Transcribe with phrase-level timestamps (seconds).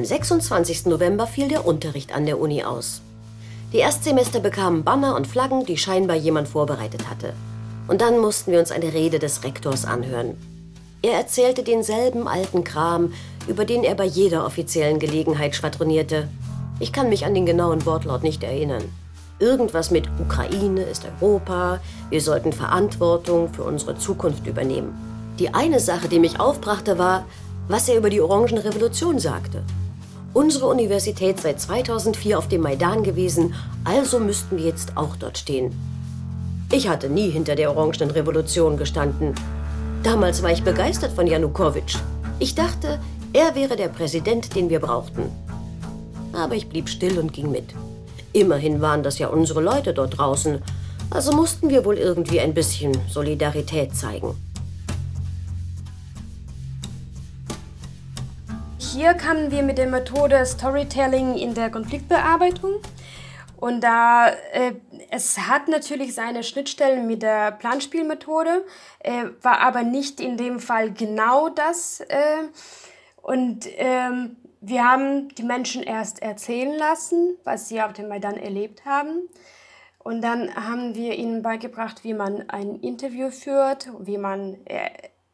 [0.00, 0.86] Am 26.
[0.86, 3.02] November fiel der Unterricht an der Uni aus.
[3.74, 7.34] Die Erstsemester bekamen Banner und Flaggen, die scheinbar jemand vorbereitet hatte.
[7.86, 10.38] Und dann mussten wir uns eine Rede des Rektors anhören.
[11.02, 13.12] Er erzählte denselben alten Kram,
[13.46, 16.28] über den er bei jeder offiziellen Gelegenheit schwadronierte.
[16.78, 18.84] Ich kann mich an den genauen Wortlaut nicht erinnern.
[19.38, 24.94] Irgendwas mit Ukraine ist Europa, wir sollten Verantwortung für unsere Zukunft übernehmen.
[25.38, 27.26] Die eine Sache, die mich aufbrachte, war,
[27.68, 29.62] was er über die Orangenrevolution sagte.
[30.32, 33.52] Unsere Universität sei 2004 auf dem Maidan gewesen,
[33.84, 35.72] also müssten wir jetzt auch dort stehen.
[36.70, 39.34] Ich hatte nie hinter der Orangenen Revolution gestanden.
[40.04, 41.96] Damals war ich begeistert von Janukowitsch.
[42.38, 43.00] Ich dachte,
[43.32, 45.22] er wäre der Präsident, den wir brauchten.
[46.32, 47.74] Aber ich blieb still und ging mit.
[48.32, 50.62] Immerhin waren das ja unsere Leute dort draußen,
[51.10, 54.36] also mussten wir wohl irgendwie ein bisschen Solidarität zeigen.
[59.00, 62.82] Hier kamen wir mit der Methode Storytelling in der Konfliktbearbeitung.
[63.56, 64.74] Und da äh,
[65.10, 68.62] es hat natürlich seine Schnittstellen mit der Planspielmethode,
[68.98, 72.00] äh, war aber nicht in dem Fall genau das.
[72.00, 72.48] Äh,
[73.22, 78.84] und ähm, wir haben die Menschen erst erzählen lassen, was sie auf dem Maidan erlebt
[78.84, 79.30] haben.
[79.98, 84.90] Und dann haben wir ihnen beigebracht, wie man ein Interview führt, wie man äh,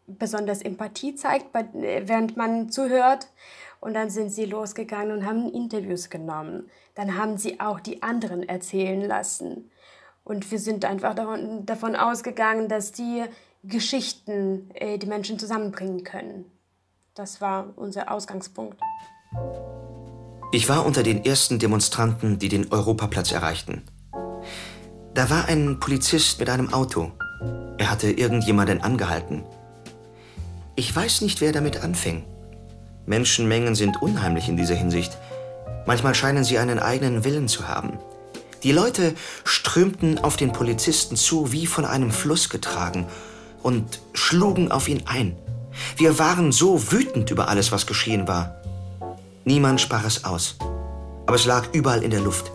[0.07, 3.29] besonders Empathie zeigt, während man zuhört.
[3.81, 6.71] Und dann sind sie losgegangen und haben Interviews genommen.
[6.95, 9.71] Dann haben sie auch die anderen erzählen lassen.
[10.25, 13.25] Und wir sind einfach davon ausgegangen, dass die
[13.63, 16.51] Geschichten äh, die Menschen zusammenbringen können.
[17.15, 18.81] Das war unser Ausgangspunkt.
[20.53, 23.85] Ich war unter den ersten Demonstranten, die den Europaplatz erreichten.
[25.15, 27.13] Da war ein Polizist mit einem Auto.
[27.79, 29.45] Er hatte irgendjemanden angehalten.
[30.79, 32.23] Ich weiß nicht, wer damit anfing.
[33.07, 35.17] Menschenmengen sind unheimlich in dieser Hinsicht.
[35.87, 37.99] Manchmal scheinen sie einen eigenen Willen zu haben.
[38.63, 39.15] Die Leute
[39.45, 43.07] strömten auf den Polizisten zu, wie von einem Fluss getragen,
[43.63, 45.37] und schlugen auf ihn ein.
[45.97, 48.57] Wir waren so wütend über alles, was geschehen war.
[49.47, 50.57] Niemand sprach es aus.
[51.27, 52.53] Aber es lag überall in der Luft.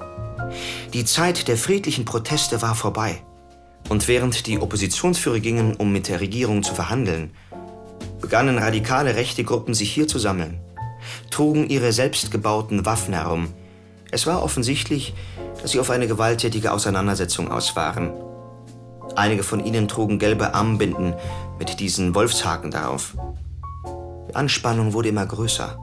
[0.94, 3.24] Die Zeit der friedlichen Proteste war vorbei.
[3.90, 7.31] Und während die Oppositionsführer gingen, um mit der Regierung zu verhandeln,
[8.21, 10.59] begannen radikale rechte Gruppen sich hier zu sammeln,
[11.31, 13.49] trugen ihre selbstgebauten Waffen herum.
[14.11, 15.13] Es war offensichtlich,
[15.61, 18.11] dass sie auf eine gewalttätige Auseinandersetzung aus waren.
[19.15, 21.13] Einige von ihnen trugen gelbe Armbinden
[21.59, 23.15] mit diesen Wolfshaken darauf.
[24.29, 25.77] Die Anspannung wurde immer größer.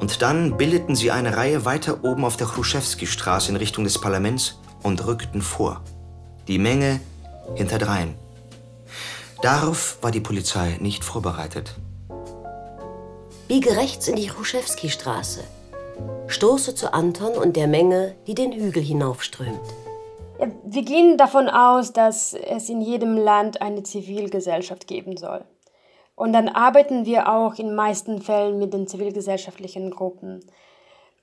[0.00, 4.58] Und dann bildeten sie eine Reihe weiter oben auf der Chruschewski-Straße in Richtung des Parlaments
[4.82, 5.82] und rückten vor.
[6.48, 7.00] Die Menge
[7.54, 8.14] hinterdrein.
[9.42, 11.74] Darauf war die Polizei nicht vorbereitet.
[13.48, 15.42] Biege rechts in die Chruschewski-Straße.
[16.28, 19.60] Stoße zu Anton und der Menge, die den Hügel hinaufströmt.
[20.64, 25.44] Wir gehen davon aus, dass es in jedem Land eine Zivilgesellschaft geben soll.
[26.14, 30.38] Und dann arbeiten wir auch in meisten Fällen mit den zivilgesellschaftlichen Gruppen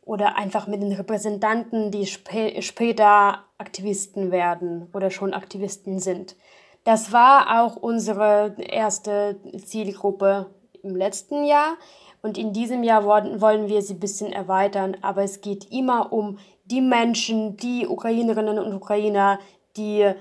[0.04, 6.36] oder einfach mit den Repräsentanten, die spä später Aktivisten werden oder schon Aktivisten sind.
[6.84, 10.48] Das war auch unsere erste Zielgruppe
[10.82, 11.76] im letzten Jahr.
[12.22, 14.98] Und in diesem Jahr wollen wir sie ein bisschen erweitern.
[15.02, 19.40] Aber es geht immer um die Menschen, die Ukrainerinnen und Ukrainer,
[19.78, 20.12] die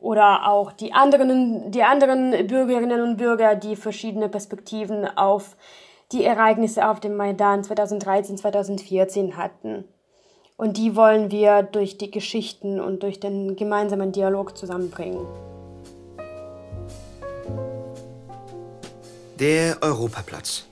[0.00, 5.56] oder auch die anderen, die anderen Bürgerinnen und Bürger, die verschiedene Perspektiven auf
[6.12, 9.84] die Ereignisse auf dem Maidan 2013, 2014 hatten.
[10.56, 15.26] Und die wollen wir durch die Geschichten und durch den gemeinsamen Dialog zusammenbringen.
[19.40, 20.66] Der Europaplatz.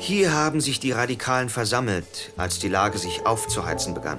[0.00, 4.18] Hier haben sich die Radikalen versammelt, als die Lage sich aufzuheizen begann.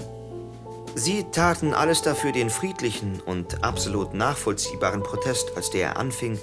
[0.95, 6.39] Sie taten alles dafür, den friedlichen und absolut nachvollziehbaren Protest, als der er anfing,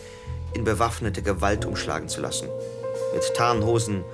[0.52, 2.48] in bewaffnete Gewalt umschlagen zu lassen.
[3.14, 4.04] Mit Tarnhosen,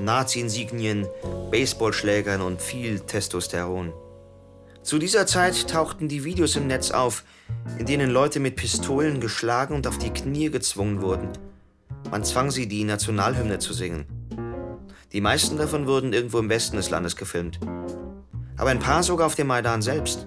[0.00, 1.06] Nazi-Insignien,
[1.50, 3.92] Baseballschlägern und viel Testosteron.
[4.82, 7.24] Zu dieser Zeit tauchten die Videos im Netz auf,
[7.78, 11.28] in denen Leute mit Pistolen geschlagen und auf die Knie gezwungen wurden.
[12.10, 14.06] Man zwang sie, die Nationalhymne zu singen.
[15.12, 17.60] Die meisten davon wurden irgendwo im Westen des Landes gefilmt.
[18.56, 20.26] Aber ein paar sogar auf dem Maidan selbst.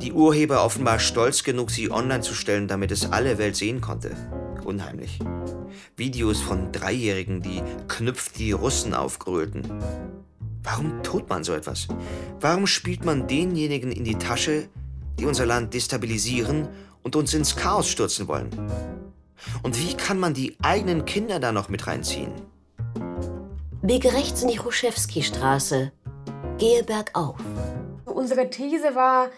[0.00, 4.16] Die Urheber offenbar stolz genug, sie online zu stellen, damit es alle Welt sehen konnte.
[4.64, 5.18] Unheimlich.
[5.96, 9.62] Videos von Dreijährigen, die knüpft die Russen aufgrölten.
[10.62, 11.88] Warum tut man so etwas?
[12.40, 14.68] Warum spielt man denjenigen in die Tasche,
[15.18, 16.68] die unser Land destabilisieren
[17.02, 18.48] und uns ins Chaos stürzen wollen?
[19.62, 22.32] Und wie kann man die eigenen Kinder da noch mit reinziehen?
[23.82, 25.92] Biege rechts in die Ruszewski-Straße.
[26.58, 27.36] Gehe bergauf.
[28.06, 29.28] Unsere These war,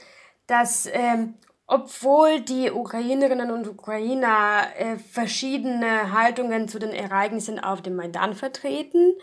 [0.46, 1.34] dass ähm,
[1.66, 9.14] obwohl die Ukrainerinnen und Ukrainer äh, verschiedene Haltungen zu den Ereignissen auf dem Maidan vertreten,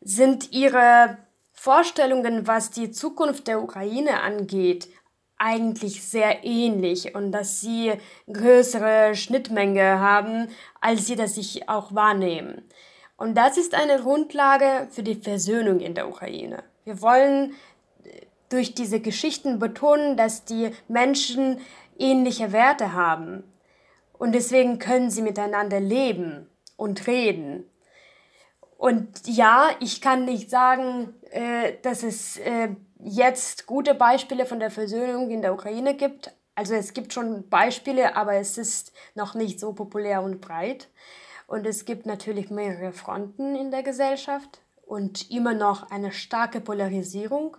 [0.00, 1.18] sind ihre
[1.52, 4.88] Vorstellungen, was die Zukunft der Ukraine angeht,
[5.38, 7.92] eigentlich sehr ähnlich und dass sie
[8.32, 10.48] größere Schnittmenge haben,
[10.80, 12.62] als sie das sich auch wahrnehmen.
[13.16, 16.62] Und das ist eine Grundlage für die Versöhnung in der Ukraine.
[16.84, 17.54] Wir wollen
[18.48, 21.58] durch diese Geschichten betonen, dass die Menschen
[21.98, 23.44] ähnliche Werte haben.
[24.18, 27.64] Und deswegen können sie miteinander leben und reden.
[28.76, 32.68] Und ja, ich kann nicht sagen, äh, dass es äh,
[33.00, 36.32] jetzt gute Beispiele von der Versöhnung in der Ukraine gibt.
[36.54, 40.88] Also es gibt schon Beispiele, aber es ist noch nicht so populär und breit.
[41.46, 47.56] Und es gibt natürlich mehrere Fronten in der Gesellschaft und immer noch eine starke Polarisierung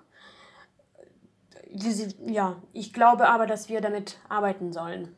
[2.25, 5.15] ja, ich glaube aber, dass wir damit arbeiten sollen.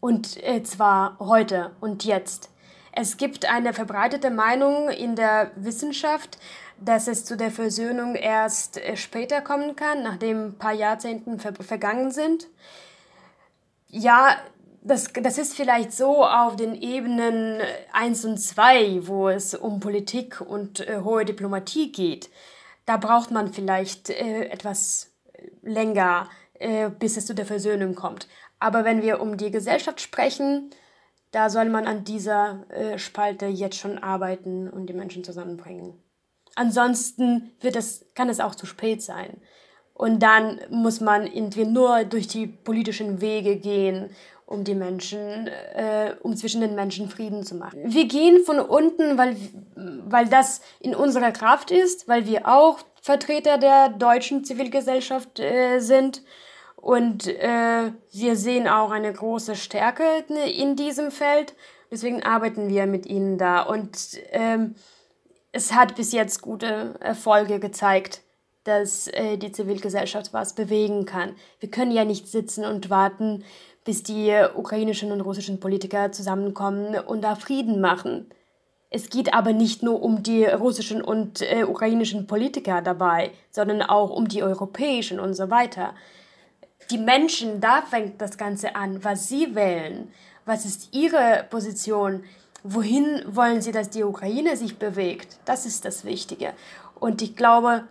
[0.00, 2.50] Und äh, zwar heute und jetzt.
[2.92, 6.38] Es gibt eine verbreitete Meinung in der Wissenschaft,
[6.84, 11.54] dass es zu der Versöhnung erst äh, später kommen kann, nachdem ein paar Jahrzehnten ver
[11.54, 12.48] vergangen sind.
[13.88, 14.36] Ja,
[14.82, 17.60] das, das ist vielleicht so auf den Ebenen
[17.92, 22.30] 1 und 2, wo es um Politik und äh, hohe Diplomatie geht.
[22.84, 25.12] Da braucht man vielleicht äh, etwas
[25.62, 28.28] länger, äh, bis es zu der Versöhnung kommt.
[28.58, 30.70] Aber wenn wir um die Gesellschaft sprechen,
[31.30, 35.94] da soll man an dieser äh, Spalte jetzt schon arbeiten und die Menschen zusammenbringen.
[36.54, 39.40] Ansonsten wird es, kann es auch zu spät sein.
[39.94, 44.10] Und dann muss man irgendwie nur durch die politischen Wege gehen,
[44.46, 47.80] um die Menschen, äh, um zwischen den Menschen Frieden zu machen.
[47.84, 49.36] Wir gehen von unten, weil,
[49.74, 56.22] weil das in unserer Kraft ist, weil wir auch Vertreter der deutschen Zivilgesellschaft äh, sind.
[56.76, 61.54] Und äh, wir sehen auch eine große Stärke in diesem Feld.
[61.90, 63.62] Deswegen arbeiten wir mit ihnen da.
[63.62, 64.74] Und ähm,
[65.52, 68.22] es hat bis jetzt gute Erfolge gezeigt,
[68.64, 71.34] dass äh, die Zivilgesellschaft was bewegen kann.
[71.60, 73.44] Wir können ja nicht sitzen und warten,
[73.84, 78.30] bis die ukrainischen und russischen Politiker zusammenkommen und da Frieden machen.
[78.90, 84.10] Es geht aber nicht nur um die russischen und äh, ukrainischen Politiker dabei, sondern auch
[84.10, 85.94] um die europäischen und so weiter.
[86.90, 90.12] Die Menschen, da fängt das Ganze an, was sie wählen,
[90.44, 92.24] was ist ihre Position,
[92.62, 95.38] wohin wollen sie, dass die Ukraine sich bewegt.
[95.44, 96.52] Das ist das Wichtige.
[96.98, 97.84] Und ich glaube,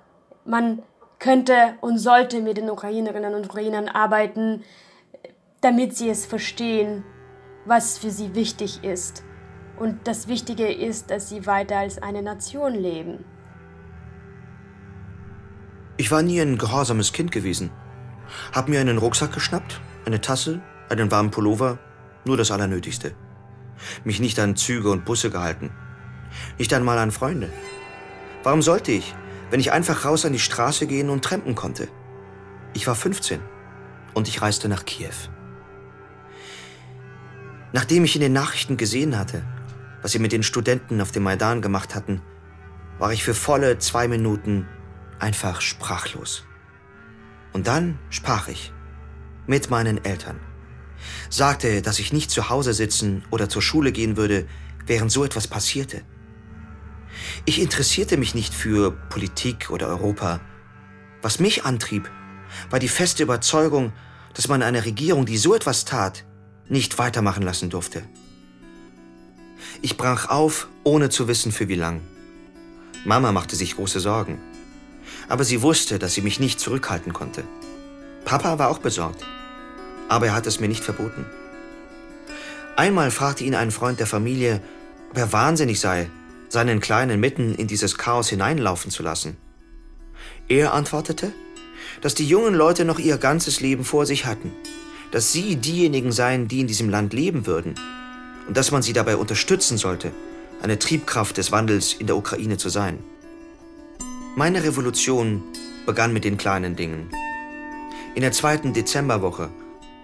[0.45, 0.81] man
[1.19, 4.63] könnte und sollte mit den Ukrainerinnen und Ukrainern arbeiten,
[5.61, 7.03] damit sie es verstehen,
[7.65, 9.23] was für sie wichtig ist
[9.81, 13.25] und das Wichtige ist, dass sie weiter als eine Nation leben.
[15.97, 17.71] Ich war nie ein gehorsames Kind gewesen.
[18.53, 21.79] Hab mir einen Rucksack geschnappt, eine Tasse, einen warmen Pullover,
[22.25, 23.13] nur das Allernötigste.
[24.03, 25.71] Mich nicht an Züge und Busse gehalten.
[26.57, 27.49] Nicht einmal an Freunde.
[28.43, 29.13] Warum sollte ich,
[29.49, 31.87] wenn ich einfach raus an die Straße gehen und trampen konnte?
[32.73, 33.39] Ich war 15
[34.13, 35.09] und ich reiste nach Kiew.
[37.73, 39.43] Nachdem ich in den Nachrichten gesehen hatte,
[40.01, 42.21] was sie mit den Studenten auf dem Maidan gemacht hatten,
[42.97, 44.67] war ich für volle zwei Minuten
[45.19, 46.43] einfach sprachlos.
[47.53, 48.73] Und dann sprach ich
[49.47, 50.39] mit meinen Eltern,
[51.29, 54.47] sagte, dass ich nicht zu Hause sitzen oder zur Schule gehen würde,
[54.85, 56.01] während so etwas passierte.
[57.45, 60.41] Ich interessierte mich nicht für Politik oder Europa.
[61.21, 62.09] Was mich antrieb,
[62.69, 63.93] war die feste Überzeugung,
[64.33, 66.25] dass man eine Regierung, die so etwas tat,
[66.67, 68.03] nicht weitermachen lassen durfte.
[69.81, 72.01] Ich brach auf, ohne zu wissen, für wie lang.
[73.03, 74.39] Mama machte sich große Sorgen.
[75.27, 77.43] Aber sie wusste, dass sie mich nicht zurückhalten konnte.
[78.25, 79.25] Papa war auch besorgt.
[80.11, 81.25] Aber er hat es mir nicht verboten.
[82.75, 84.59] Einmal fragte ihn ein Freund der Familie,
[85.09, 86.09] ob er wahnsinnig sei,
[86.49, 89.37] seinen Kleinen mitten in dieses Chaos hineinlaufen zu lassen.
[90.49, 91.31] Er antwortete,
[92.01, 94.51] dass die jungen Leute noch ihr ganzes Leben vor sich hatten,
[95.11, 97.75] dass sie diejenigen seien, die in diesem Land leben würden
[98.49, 100.11] und dass man sie dabei unterstützen sollte,
[100.61, 102.99] eine Triebkraft des Wandels in der Ukraine zu sein.
[104.35, 105.41] Meine Revolution
[105.85, 107.09] begann mit den kleinen Dingen.
[108.13, 109.49] In der zweiten Dezemberwoche,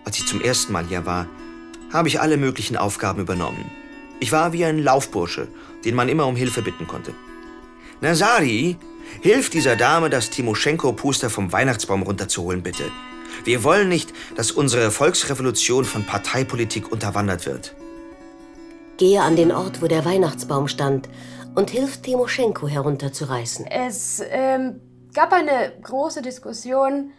[0.08, 1.28] als ich zum ersten Mal hier war,
[1.92, 3.70] habe ich alle möglichen Aufgaben übernommen.
[4.22, 5.50] Ich war wie ein Laufbursche,
[5.84, 7.14] den man immer um Hilfe bitten konnte.
[8.00, 8.78] Nazari,
[9.20, 12.86] hilf dieser Dame, das Timoschenko-Poster vom Weihnachtsbaum runterzuholen, bitte.
[13.44, 17.76] Wir wollen nicht, dass unsere Volksrevolution von Parteipolitik unterwandert wird.
[18.96, 21.10] Gehe an den Ort, wo der Weihnachtsbaum stand,
[21.54, 23.66] und hilft Timoschenko herunterzureißen.
[23.66, 24.80] Es ähm,
[25.14, 27.12] gab eine große Diskussion,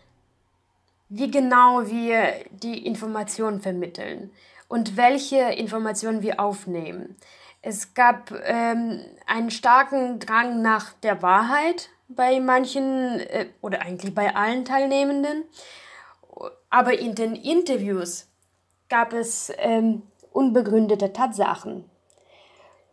[1.09, 4.31] wie genau wir die Informationen vermitteln
[4.69, 7.17] und welche Informationen wir aufnehmen.
[7.63, 14.35] Es gab ähm, einen starken Drang nach der Wahrheit bei manchen äh, oder eigentlich bei
[14.35, 15.45] allen Teilnehmenden.
[16.71, 18.29] Aber in den Interviews
[18.89, 21.89] gab es ähm, unbegründete Tatsachen.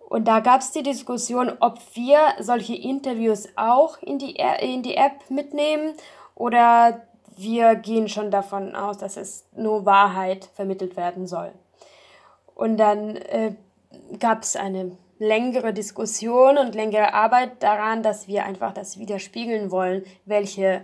[0.07, 4.95] Und da gab es die Diskussion, ob wir solche Interviews auch in die, in die
[4.95, 5.93] App mitnehmen
[6.35, 7.01] oder
[7.35, 11.51] wir gehen schon davon aus, dass es nur Wahrheit vermittelt werden soll.
[12.53, 13.55] Und dann äh,
[14.19, 20.03] gab es eine längere Diskussion und längere Arbeit daran, dass wir einfach das widerspiegeln wollen,
[20.25, 20.81] welche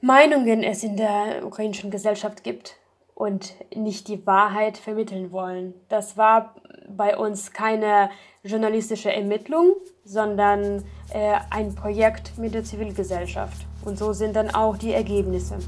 [0.00, 2.76] Meinungen es in der ukrainischen Gesellschaft gibt
[3.14, 5.74] und nicht die Wahrheit vermitteln wollen.
[5.88, 6.54] Das war
[6.96, 8.10] bei uns keine
[8.42, 13.66] journalistische Ermittlung, sondern äh, ein Projekt mit der Zivilgesellschaft.
[13.84, 15.58] Und so sind dann auch die Ergebnisse.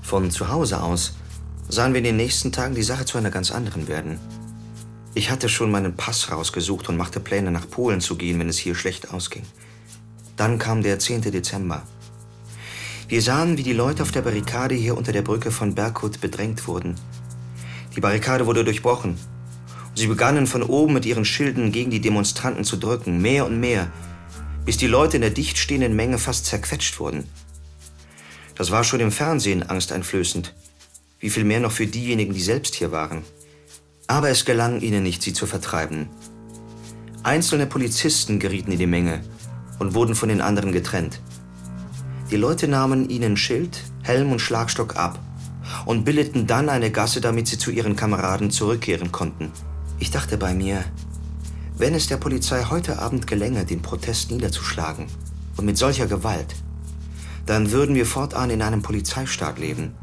[0.00, 1.14] Von zu Hause aus
[1.68, 4.18] sahen wir in den nächsten Tagen die Sache zu einer ganz anderen werden.
[5.14, 8.58] Ich hatte schon meinen Pass rausgesucht und machte Pläne, nach Polen zu gehen, wenn es
[8.58, 9.42] hier schlecht ausging.
[10.36, 11.22] Dann kam der 10.
[11.22, 11.82] Dezember.
[13.08, 16.66] Wir sahen, wie die Leute auf der Barrikade hier unter der Brücke von Berghut bedrängt
[16.66, 16.94] wurden.
[17.94, 19.18] Die Barrikade wurde durchbrochen.
[19.94, 23.90] Sie begannen von oben mit ihren Schilden gegen die Demonstranten zu drücken, mehr und mehr,
[24.64, 27.24] bis die Leute in der dicht stehenden Menge fast zerquetscht wurden.
[28.54, 30.54] Das war schon im Fernsehen angsteinflößend.
[31.20, 33.22] Wie viel mehr noch für diejenigen, die selbst hier waren.
[34.06, 36.08] Aber es gelang ihnen nicht, sie zu vertreiben.
[37.22, 39.20] Einzelne Polizisten gerieten in die Menge
[39.78, 41.20] und wurden von den anderen getrennt.
[42.30, 45.18] Die Leute nahmen ihnen Schild, Helm und Schlagstock ab
[45.86, 49.52] und bildeten dann eine Gasse, damit sie zu ihren Kameraden zurückkehren konnten.
[50.02, 50.84] Ich dachte bei mir,
[51.78, 55.06] wenn es der Polizei heute Abend gelänge, den Protest niederzuschlagen
[55.56, 56.56] und mit solcher Gewalt,
[57.46, 59.94] dann würden wir fortan in einem Polizeistaat leben.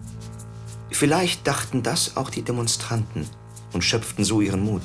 [0.89, 3.27] Vielleicht dachten das auch die Demonstranten
[3.73, 4.83] und schöpften so ihren Mut.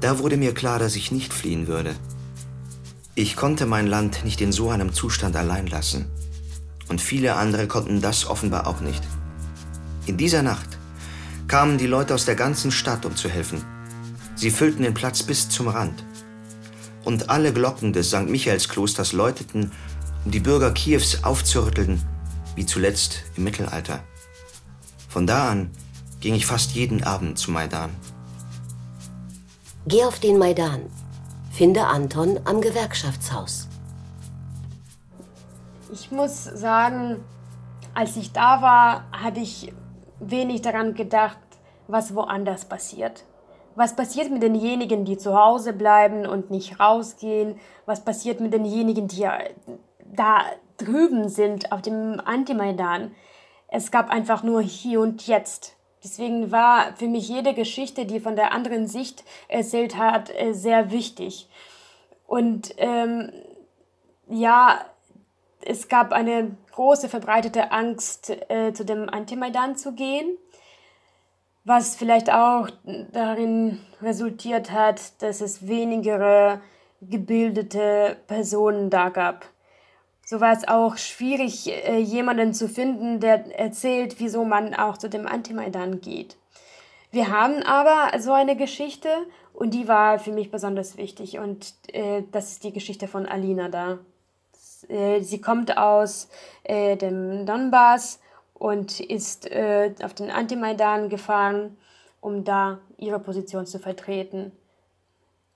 [0.00, 1.94] Da wurde mir klar, dass ich nicht fliehen würde.
[3.14, 6.06] Ich konnte mein Land nicht in so einem Zustand allein lassen.
[6.88, 9.02] Und viele andere konnten das offenbar auch nicht.
[10.06, 10.78] In dieser Nacht
[11.46, 13.62] kamen die Leute aus der ganzen Stadt, um zu helfen.
[14.38, 16.04] Sie füllten den Platz bis zum Rand.
[17.04, 18.28] Und alle Glocken des St.
[18.28, 19.72] Michaelsklosters läuteten,
[20.24, 22.00] um die Bürger Kiews aufzurütteln,
[22.54, 23.98] wie zuletzt im Mittelalter.
[25.08, 25.72] Von da an
[26.20, 27.90] ging ich fast jeden Abend zu Maidan.
[29.88, 30.82] Geh auf den Maidan.
[31.50, 33.66] Finde Anton am Gewerkschaftshaus.
[35.92, 37.16] Ich muss sagen,
[37.92, 39.72] als ich da war, hatte ich
[40.20, 41.38] wenig daran gedacht,
[41.88, 43.24] was woanders passiert.
[43.78, 47.60] Was passiert mit denjenigen, die zu Hause bleiben und nicht rausgehen?
[47.86, 49.24] Was passiert mit denjenigen, die
[50.16, 50.40] da
[50.78, 53.12] drüben sind auf dem Anti-Maidan?
[53.68, 55.76] Es gab einfach nur hier und jetzt.
[56.02, 60.90] Deswegen war für mich jede Geschichte, die von der anderen Sicht erzählt hat, äh, sehr
[60.90, 61.48] wichtig.
[62.26, 63.30] Und ähm,
[64.28, 64.80] ja,
[65.64, 70.36] es gab eine große verbreitete Angst, äh, zu dem Anti-Maidan zu gehen,
[71.64, 72.68] was vielleicht auch
[73.12, 76.60] darin resultiert hat, dass es weniger
[77.00, 79.44] gebildete Personen da gab.
[80.24, 85.08] So war es auch schwierig, äh, jemanden zu finden, der erzählt, wieso man auch zu
[85.08, 86.36] dem Anti-Maidan geht.
[87.10, 89.08] Wir haben aber so eine Geschichte
[89.54, 93.70] und die war für mich besonders wichtig und äh, das ist die Geschichte von Alina
[93.70, 93.98] da.
[94.88, 96.28] Äh, sie kommt aus
[96.64, 98.20] äh, dem Donbass
[98.58, 101.76] und ist äh, auf den Anti-Maidan gefahren,
[102.20, 104.52] um da ihre Position zu vertreten.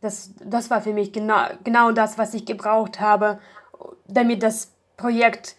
[0.00, 3.38] Das, das war für mich genau, genau das, was ich gebraucht habe,
[4.06, 5.56] damit das Projekt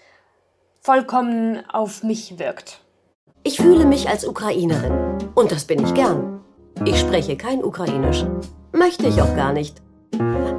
[0.82, 2.82] vollkommen auf mich wirkt.
[3.44, 6.42] Ich fühle mich als Ukrainerin und das bin ich gern.
[6.86, 8.26] Ich spreche kein Ukrainisch.
[8.72, 9.82] Möchte ich auch gar nicht.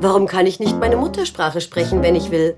[0.00, 2.56] Warum kann ich nicht meine Muttersprache sprechen, wenn ich will?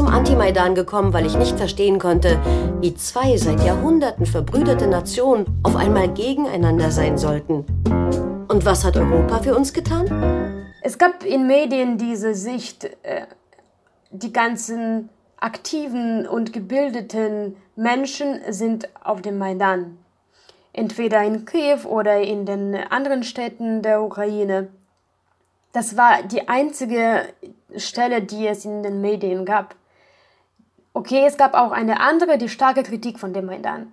[0.00, 2.40] Zum Anti-Maidan gekommen, weil ich nicht verstehen konnte,
[2.80, 7.66] wie zwei seit Jahrhunderten verbrüderte Nationen auf einmal gegeneinander sein sollten.
[8.48, 10.64] Und was hat Europa für uns getan?
[10.80, 13.26] Es gab in Medien diese Sicht, äh,
[14.10, 19.98] die ganzen aktiven und gebildeten Menschen sind auf dem Maidan.
[20.72, 24.68] Entweder in Kiew oder in den anderen Städten der Ukraine.
[25.74, 27.24] Das war die einzige
[27.76, 29.74] Stelle, die es in den Medien gab.
[30.92, 33.92] Okay, es gab auch eine andere, die starke Kritik von dem Maidan.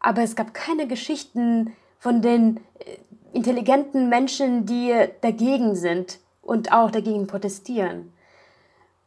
[0.00, 2.96] Aber es gab keine Geschichten von den äh,
[3.32, 8.12] intelligenten Menschen, die dagegen sind, und auch dagegen protestieren.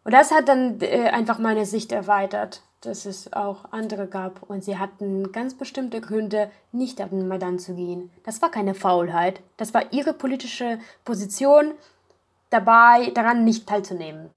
[0.03, 4.63] Und das hat dann äh, einfach meine Sicht erweitert, dass es auch andere gab und
[4.63, 8.11] sie hatten ganz bestimmte Gründe, nicht auf den Maidan zu gehen.
[8.23, 11.73] Das war keine Faulheit, das war ihre politische Position,
[12.51, 14.29] dabei daran nicht teilzunehmen.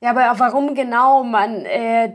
[0.00, 2.14] Ja, aber warum genau man äh,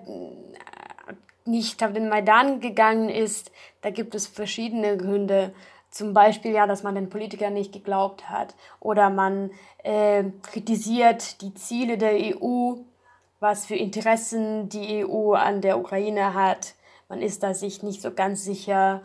[1.45, 5.53] nicht auf den Maidan gegangen ist, da gibt es verschiedene Gründe.
[5.89, 9.51] Zum Beispiel ja, dass man den Politikern nicht geglaubt hat oder man
[9.83, 12.75] äh, kritisiert die Ziele der EU
[13.41, 16.75] was für Interessen die EU an der Ukraine hat.
[17.09, 19.01] Man ist da sich nicht so ganz sicher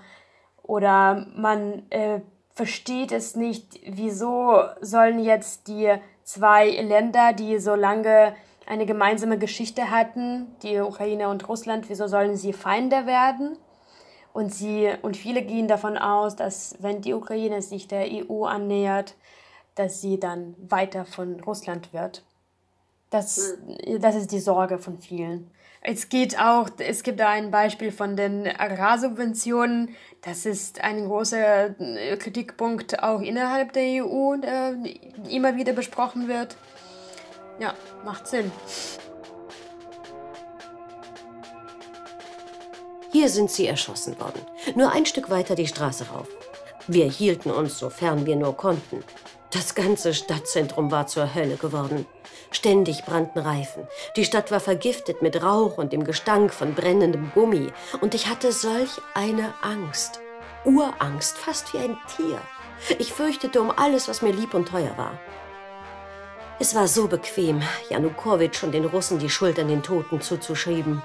[0.62, 2.21] oder man äh,
[2.54, 5.92] versteht es nicht, wieso sollen jetzt die
[6.23, 8.35] zwei Länder, die so lange
[8.66, 13.56] eine gemeinsame Geschichte hatten, die Ukraine und Russland, wieso sollen sie Feinde werden?
[14.32, 19.14] Und, sie, und viele gehen davon aus, dass wenn die Ukraine sich der EU annähert,
[19.76, 22.23] dass sie dann weiter von Russland wird.
[23.11, 23.56] Das,
[23.87, 24.00] hm.
[24.00, 25.50] das ist die Sorge von vielen.
[25.80, 29.94] Es geht auch, es gibt da ein Beispiel von den Agrarsubventionen.
[30.23, 34.76] Das ist ein großer äh, Kritikpunkt auch innerhalb der EU, der
[35.30, 36.56] immer wieder besprochen wird.
[37.58, 38.52] Ja, macht Sinn.
[43.12, 44.42] Hier sind sie erschossen worden.
[44.75, 46.28] Nur ein Stück weiter die Straße rauf.
[46.86, 49.02] Wir hielten uns, sofern wir nur konnten.
[49.50, 52.04] Das ganze Stadtzentrum war zur Hölle geworden.
[52.50, 53.88] Ständig brannten Reifen.
[54.16, 57.72] Die Stadt war vergiftet mit Rauch und dem Gestank von brennendem Gummi.
[58.02, 60.20] Und ich hatte solch eine Angst.
[60.64, 62.38] Urangst, fast wie ein Tier.
[62.98, 65.18] Ich fürchtete um alles, was mir lieb und teuer war.
[66.58, 71.02] Es war so bequem, Janukowitsch und den Russen die Schuld an den Toten zuzuschieben.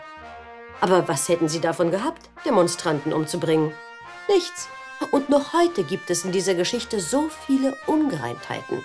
[0.80, 3.74] Aber was hätten sie davon gehabt, Demonstranten umzubringen?
[4.30, 4.70] Nichts.
[5.12, 8.82] Und noch heute gibt es in dieser Geschichte so viele Ungereimtheiten.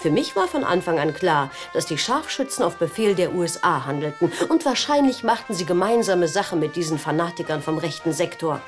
[0.00, 4.32] Für mich war von Anfang an klar, dass die Scharfschützen auf Befehl der USA handelten
[4.48, 8.60] und wahrscheinlich machten sie gemeinsame Sache mit diesen Fanatikern vom rechten Sektor.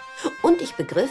[0.43, 1.11] Und ich begriff,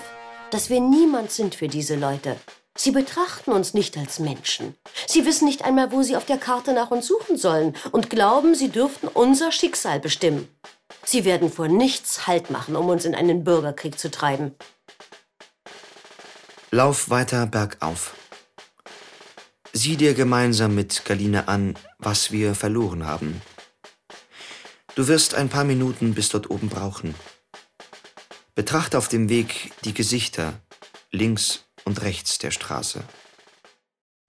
[0.49, 2.37] dass wir niemand sind für diese Leute.
[2.77, 4.75] Sie betrachten uns nicht als Menschen.
[5.07, 8.53] Sie wissen nicht einmal, wo sie auf der Karte nach uns suchen sollen und glauben,
[8.53, 10.49] sie dürften unser Schicksal bestimmen.
[11.05, 14.55] Sie werden vor nichts Halt machen, um uns in einen Bürgerkrieg zu treiben.
[16.71, 18.13] Lauf weiter bergauf.
[19.71, 23.41] Sieh dir gemeinsam mit Galina an, was wir verloren haben.
[24.95, 27.15] Du wirst ein paar Minuten bis dort oben brauchen.
[28.53, 30.53] Betrachte auf dem Weg die Gesichter
[31.11, 33.03] links und rechts der Straße.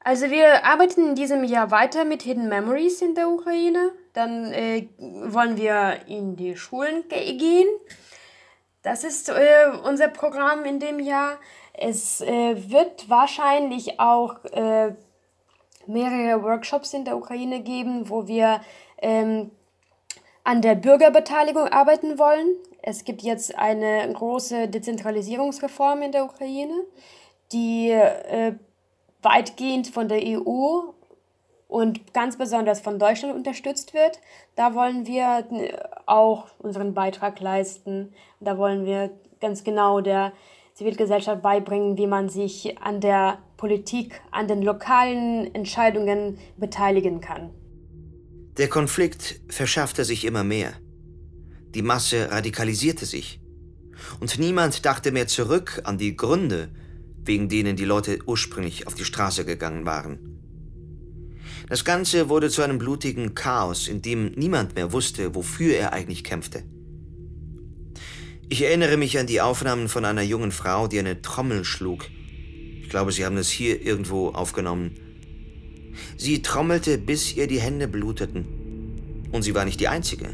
[0.00, 3.90] Also wir arbeiten in diesem Jahr weiter mit Hidden Memories in der Ukraine.
[4.12, 7.66] Dann äh, wollen wir in die Schulen gehen.
[8.82, 11.38] Das ist äh, unser Programm in dem Jahr.
[11.72, 14.94] Es äh, wird wahrscheinlich auch äh,
[15.88, 18.60] mehrere Workshops in der Ukraine geben, wo wir
[18.98, 19.50] ähm,
[20.44, 22.54] an der Bürgerbeteiligung arbeiten wollen.
[22.80, 26.84] Es gibt jetzt eine große Dezentralisierungsreform in der Ukraine,
[27.52, 28.54] die äh,
[29.22, 30.92] weitgehend von der EU
[31.68, 34.20] und ganz besonders von Deutschland unterstützt wird.
[34.54, 38.12] Da wollen wir äh, auch unseren Beitrag leisten.
[38.40, 40.32] Da wollen wir ganz genau der
[40.74, 47.50] Zivilgesellschaft beibringen, wie man sich an der Politik, an den lokalen Entscheidungen beteiligen kann.
[48.58, 50.74] Der Konflikt verschärfte sich immer mehr.
[51.74, 53.40] Die Masse radikalisierte sich.
[54.20, 56.68] Und niemand dachte mehr zurück an die Gründe,
[57.26, 60.18] wegen denen die Leute ursprünglich auf die Straße gegangen waren.
[61.68, 66.22] Das Ganze wurde zu einem blutigen Chaos, in dem niemand mehr wusste, wofür er eigentlich
[66.22, 66.62] kämpfte.
[68.48, 72.06] Ich erinnere mich an die Aufnahmen von einer jungen Frau, die eine Trommel schlug.
[72.82, 74.92] Ich glaube, Sie haben es hier irgendwo aufgenommen.
[76.16, 79.26] Sie trommelte, bis ihr die Hände bluteten.
[79.32, 80.28] Und sie war nicht die Einzige.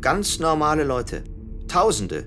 [0.00, 1.22] Ganz normale Leute.
[1.68, 2.26] Tausende,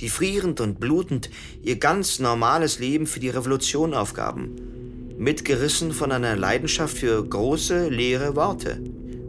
[0.00, 1.30] die frierend und blutend
[1.62, 4.56] ihr ganz normales Leben für die Revolution aufgaben.
[5.18, 8.80] Mitgerissen von einer Leidenschaft für große, leere Worte.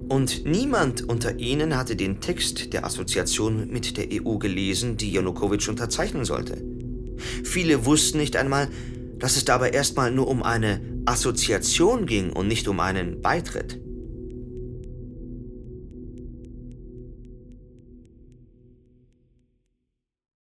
[0.07, 5.69] Und niemand unter ihnen hatte den Text der Assoziation mit der EU gelesen, die Janukowitsch
[5.69, 6.61] unterzeichnen sollte.
[7.43, 8.69] Viele wussten nicht einmal,
[9.17, 13.79] dass es dabei erstmal nur um eine Assoziation ging und nicht um einen Beitritt.